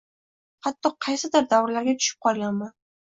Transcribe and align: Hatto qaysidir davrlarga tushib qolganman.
Hatto 0.67 0.91
qaysidir 1.07 1.45
davrlarga 1.53 1.95
tushib 2.01 2.27
qolganman. 2.29 2.73